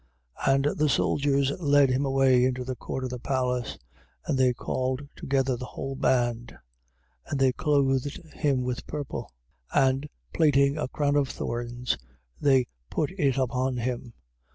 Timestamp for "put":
12.89-13.11